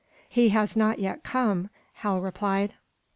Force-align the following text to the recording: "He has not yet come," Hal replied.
"He 0.27 0.49
has 0.49 0.75
not 0.75 0.97
yet 0.97 1.23
come," 1.23 1.69
Hal 1.97 2.21
replied. 2.21 2.73